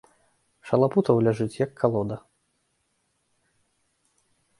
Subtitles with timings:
[0.69, 2.17] Шалапутаў ляжыць, як калода.